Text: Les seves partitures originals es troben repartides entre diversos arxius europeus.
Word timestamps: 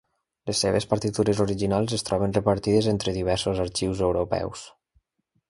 Les 0.51 0.61
seves 0.63 0.87
partitures 0.93 1.41
originals 1.45 1.93
es 1.99 2.05
troben 2.07 2.33
repartides 2.39 2.89
entre 2.95 3.15
diversos 3.19 3.63
arxius 3.67 4.03
europeus. 4.09 4.67